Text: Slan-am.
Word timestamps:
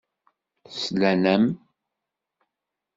Slan-am. 0.83 1.45